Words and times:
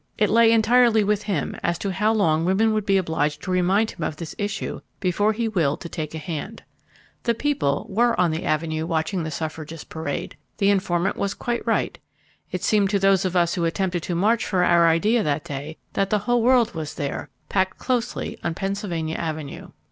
It 0.17 0.31
lay 0.31 0.51
entirely 0.51 1.03
with 1.03 1.21
him 1.21 1.55
as 1.61 1.77
to 1.77 1.91
how 1.91 2.11
long 2.11 2.43
women 2.43 2.73
would 2.73 2.87
be 2.87 2.97
obliged 2.97 3.43
to 3.43 3.51
remind 3.51 3.91
him 3.91 4.01
of 4.03 4.15
this 4.15 4.33
issue 4.39 4.81
before 4.99 5.31
he 5.31 5.47
willed 5.47 5.79
to 5.81 5.89
take 5.89 6.15
a 6.15 6.17
hand. 6.17 6.63
"The 7.21 7.35
people" 7.35 7.85
were 7.87 8.19
on 8.19 8.31
the 8.31 8.43
Avenue 8.43 8.87
watching 8.87 9.21
the 9.21 9.29
suffragists 9.29 9.83
parade. 9.85 10.37
The 10.57 10.71
informant 10.71 11.17
was 11.17 11.35
quite 11.35 11.63
right. 11.67 11.99
It 12.49 12.63
seemed 12.63 12.89
to 12.89 12.97
those 12.97 13.25
of 13.25 13.35
us 13.35 13.53
who 13.53 13.63
attempted 13.63 14.01
to 14.01 14.15
march 14.15 14.43
for 14.43 14.63
our 14.63 14.87
idea 14.87 15.21
that 15.21 15.43
day 15.45 15.77
that 15.93 16.09
the 16.09 16.17
whole 16.25 16.41
world 16.41 16.73
was 16.73 16.95
there—packed 16.95 17.77
closely 17.77 18.39
on 18.43 18.55
Pennsylvania 18.55 19.17
Avenue. 19.17 19.69